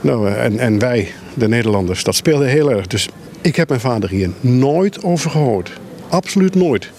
[0.00, 2.04] nou, en, en wij, de Nederlanders.
[2.04, 2.86] Dat speelde heel erg.
[2.86, 3.08] Dus
[3.40, 5.72] ik heb mijn vader hier nooit over gehoord.
[6.08, 6.90] Absoluut nooit.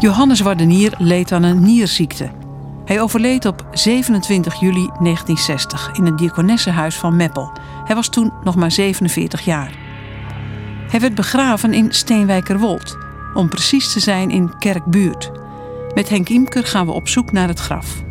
[0.00, 2.30] Johannes Wardenier leed aan een nierziekte.
[2.84, 7.52] Hij overleed op 27 juli 1960 in het diakonessenhuis van Meppel.
[7.84, 9.78] Hij was toen nog maar 47 jaar.
[10.90, 12.96] Hij werd begraven in Steenwijkerwold,
[13.34, 15.30] om precies te zijn in Kerkbuurt.
[15.94, 18.02] Met Henk Imker gaan we op zoek naar het graf.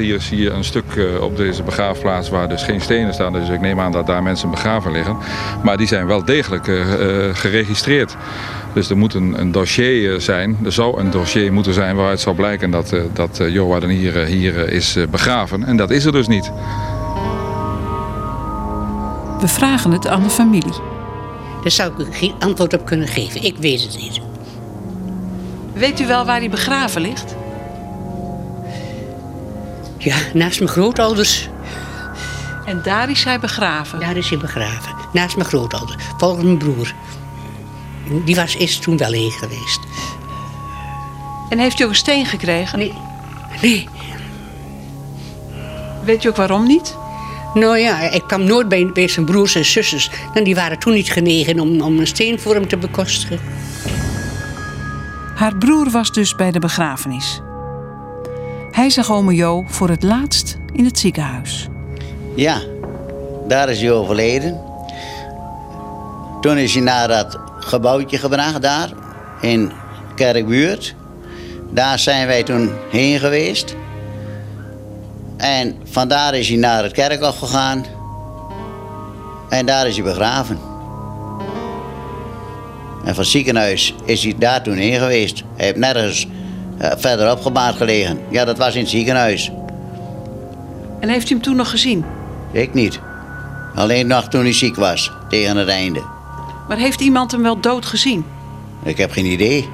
[0.00, 3.32] Hier zie je een stuk eh, op deze begraafplaats waar dus geen stenen staan.
[3.32, 5.16] Dus ik neem aan dat daar mensen begraven liggen.
[5.62, 6.84] Maar die zijn wel degelijk uh,
[7.32, 8.16] geregistreerd.
[8.72, 10.58] Dus er moet een, een, dossier zijn.
[10.64, 14.96] Er zou een dossier moeten zijn waaruit zal blijken dat, dat Johan hier, hier is
[15.10, 15.64] begraven.
[15.64, 16.52] En dat is er dus niet.
[19.40, 20.74] We vragen het aan de familie.
[21.62, 23.42] Daar zou ik geen antwoord op kunnen geven.
[23.42, 24.20] Ik weet het niet.
[25.72, 27.34] Weet u wel waar hij begraven ligt?
[30.04, 31.48] Ja, naast mijn grootouders.
[32.64, 34.00] En daar is hij begraven?
[34.00, 34.94] Daar is hij begraven.
[35.12, 36.04] Naast mijn grootouders.
[36.16, 36.92] Volgens mijn broer.
[38.24, 39.80] Die was, is toen wel heen geweest.
[41.48, 42.78] En heeft u ook een steen gekregen?
[42.78, 42.94] Nee.
[43.62, 43.88] Nee.
[46.04, 46.96] Weet u ook waarom niet?
[47.54, 50.10] Nou ja, ik kwam nooit bij, bij zijn broers en zusters.
[50.34, 53.40] En die waren toen niet genegen om, om een steen voor hem te bekostigen.
[55.34, 57.40] Haar broer was dus bij de begrafenis.
[58.74, 61.68] Hij zag ome Jo voor het laatst in het ziekenhuis.
[62.36, 62.60] Ja,
[63.48, 64.60] daar is hij overleden.
[66.40, 68.90] Toen is hij naar dat gebouwtje gebracht daar
[69.40, 69.72] in
[70.14, 70.94] Kerkbuurt.
[71.70, 73.76] Daar zijn wij toen heen geweest.
[75.36, 77.84] En vandaar is hij naar het kerkhof gegaan.
[79.48, 80.58] En daar is hij begraven.
[83.04, 85.42] En van het ziekenhuis is hij daar toen heen geweest.
[85.56, 86.26] Hij heeft nergens
[86.78, 88.18] verder opgebaard gelegen.
[88.30, 89.50] Ja, dat was in het ziekenhuis.
[91.00, 92.04] En heeft u hem toen nog gezien?
[92.52, 93.00] Ik niet.
[93.74, 96.02] Alleen nog toen hij ziek was, tegen het einde.
[96.68, 98.24] Maar heeft iemand hem wel dood gezien?
[98.82, 99.68] Ik heb geen idee.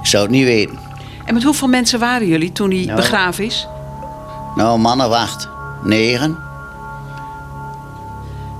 [0.00, 0.78] Ik zou het niet weten.
[1.24, 2.96] En met hoeveel mensen waren jullie toen hij Nou.
[2.96, 3.68] begraven is?
[4.54, 5.48] Nou, mannen wacht.
[5.82, 6.38] Negen.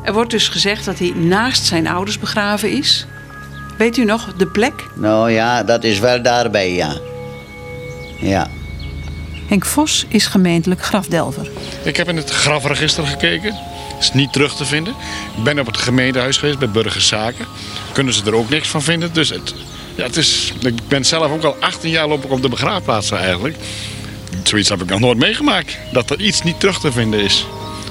[0.02, 3.06] Er wordt dus gezegd dat hij naast zijn ouders begraven is.
[3.78, 4.86] Weet u nog de plek?
[4.94, 6.96] Nou ja, dat is wel daarbij, ja.
[8.20, 8.50] Ja.
[9.46, 11.50] Henk Vos is gemeentelijk grafdelver.
[11.82, 13.56] Ik heb in het grafregister gekeken.
[13.98, 14.94] Is niet terug te vinden.
[15.36, 17.46] Ik ben op het gemeentehuis geweest bij Burgerzaken.
[17.92, 19.12] Kunnen ze er ook niks van vinden.
[19.12, 19.54] Dus het,
[19.94, 23.18] ja, het is, ik ben zelf ook al 18 jaar loop ik op de begraafplaatsen
[23.18, 23.56] eigenlijk.
[24.42, 25.78] Zoiets heb ik nog nooit meegemaakt.
[25.92, 27.46] Dat er iets niet terug te vinden is.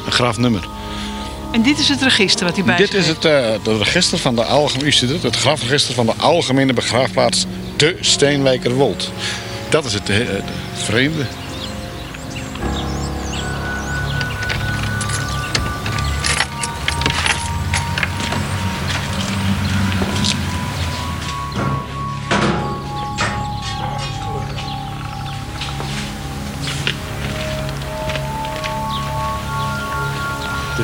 [0.05, 0.67] Een grafnummer.
[1.51, 4.43] En dit is het register wat hij bij Dit is het, het register van de
[4.43, 7.45] algemene, u het, grafregister van de algemene begraafplaats
[7.75, 9.11] de Steenwijkerwold.
[9.69, 10.43] Dat is het, eh, het
[10.73, 11.25] vreemde.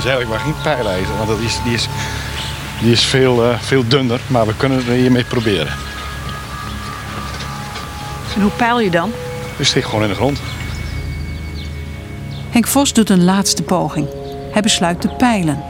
[0.03, 1.87] Is eigenlijk maar geen pijlijzer, want dat is, die is,
[2.81, 4.19] die is veel, eh, veel dunner.
[4.27, 5.73] Maar we kunnen het hiermee proberen.
[8.35, 9.11] En hoe peil je dan?
[9.57, 10.39] Dus steek gewoon in de grond.
[12.49, 14.07] Henk Vos doet een laatste poging.
[14.51, 15.63] Hij besluit te peilen.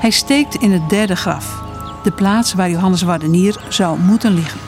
[0.00, 1.62] Hij steekt in het derde graf.
[2.02, 4.60] De plaats waar Johannes Wardenier zou moeten liggen.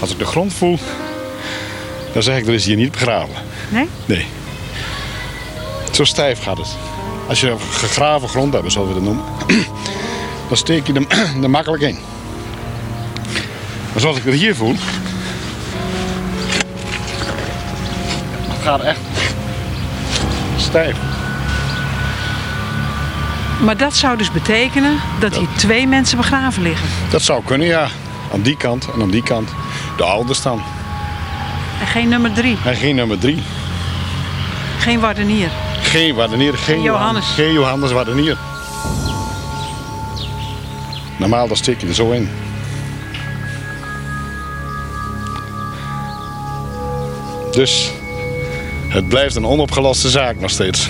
[0.00, 0.78] Als ik de grond voel,
[2.12, 3.34] dan zeg ik er is hier niet begraven.
[3.68, 3.88] Nee?
[4.04, 4.26] Nee.
[5.92, 6.85] Zo stijf gaat het.
[7.28, 9.24] Als je gegraven grond hebt, zoals we dat noemen,
[10.48, 11.06] dan steek je hem
[11.42, 11.98] er makkelijk in.
[13.92, 14.74] Maar zoals ik het hier voel,
[18.48, 19.00] het gaat echt
[20.56, 20.96] stijf.
[23.62, 26.88] Maar dat zou dus betekenen dat hier twee mensen begraven liggen.
[27.10, 27.88] Dat zou kunnen, ja.
[28.32, 29.50] Aan die kant en aan die kant.
[29.96, 30.62] De ouders dan.
[31.80, 32.56] En geen nummer drie.
[32.64, 33.42] En geen nummer drie.
[34.78, 35.50] Geen Wardenier.
[35.86, 37.24] Geen Wardenier, geen Johannes.
[37.26, 38.36] Geen Johannes Wardenier.
[41.18, 42.28] Normaal dan steek je er zo in.
[47.50, 47.90] Dus
[48.88, 50.88] het blijft een onopgeloste zaak nog steeds.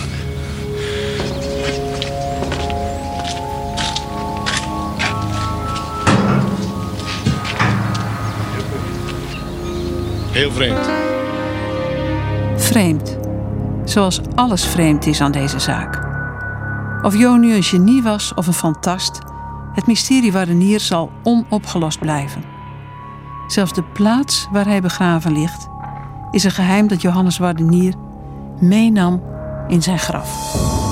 [10.31, 10.89] Heel vreemd.
[12.57, 13.16] Vreemd.
[13.97, 16.01] Zoals alles vreemd is aan deze zaak.
[17.03, 19.19] Of Jo nu een genie was of een fantast,
[19.73, 22.45] het mysterie Wardenier zal onopgelost blijven.
[23.47, 25.69] Zelfs de plaats waar hij begraven ligt,
[26.31, 27.95] is een geheim dat Johannes Wardenier
[28.61, 29.23] meenam
[29.69, 30.86] in zijn graf.